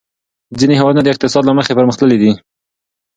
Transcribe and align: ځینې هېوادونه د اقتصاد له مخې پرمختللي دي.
ځینې 0.59 0.73
هېوادونه 0.79 1.01
د 1.03 1.07
اقتصاد 1.13 1.43
له 1.45 1.53
مخې 1.57 1.77
پرمختللي 1.77 2.17
دي. 2.21 2.31